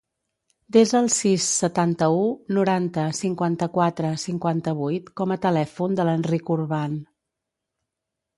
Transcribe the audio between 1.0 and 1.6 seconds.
sis,